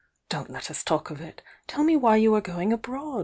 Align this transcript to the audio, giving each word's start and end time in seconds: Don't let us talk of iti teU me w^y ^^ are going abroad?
Don't 0.29 0.49
let 0.49 0.71
us 0.71 0.83
talk 0.83 1.11
of 1.11 1.21
iti 1.21 1.43
teU 1.67 1.83
me 1.83 1.93
w^y 1.95 2.19
^^ 2.31 2.33
are 2.35 2.41
going 2.41 2.73
abroad? 2.73 3.19